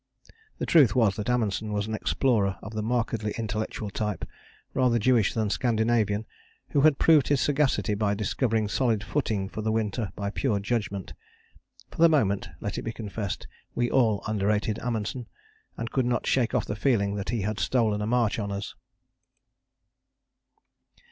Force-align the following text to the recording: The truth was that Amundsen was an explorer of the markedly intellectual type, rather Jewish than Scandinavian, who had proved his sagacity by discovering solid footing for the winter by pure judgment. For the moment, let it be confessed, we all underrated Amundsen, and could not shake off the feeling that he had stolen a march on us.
The 0.57 0.65
truth 0.65 0.95
was 0.95 1.15
that 1.15 1.29
Amundsen 1.29 1.71
was 1.71 1.85
an 1.85 1.93
explorer 1.93 2.57
of 2.63 2.73
the 2.73 2.81
markedly 2.81 3.35
intellectual 3.37 3.91
type, 3.91 4.25
rather 4.73 4.97
Jewish 4.97 5.35
than 5.35 5.51
Scandinavian, 5.51 6.25
who 6.69 6.81
had 6.81 6.97
proved 6.97 7.27
his 7.27 7.39
sagacity 7.39 7.93
by 7.93 8.15
discovering 8.15 8.67
solid 8.67 9.03
footing 9.03 9.47
for 9.47 9.61
the 9.61 9.71
winter 9.71 10.11
by 10.15 10.31
pure 10.31 10.57
judgment. 10.59 11.13
For 11.91 11.99
the 11.99 12.09
moment, 12.09 12.49
let 12.59 12.79
it 12.79 12.81
be 12.81 12.91
confessed, 12.91 13.45
we 13.75 13.91
all 13.91 14.23
underrated 14.25 14.79
Amundsen, 14.79 15.27
and 15.77 15.91
could 15.91 16.07
not 16.07 16.25
shake 16.25 16.55
off 16.55 16.65
the 16.65 16.75
feeling 16.75 17.13
that 17.13 17.29
he 17.29 17.41
had 17.41 17.59
stolen 17.59 18.01
a 18.01 18.07
march 18.07 18.39
on 18.39 18.51
us. 18.51 18.73